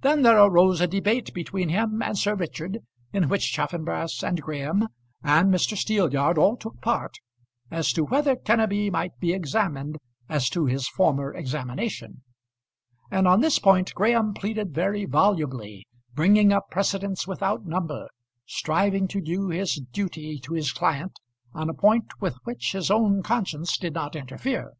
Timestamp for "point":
13.58-13.92, 21.74-22.06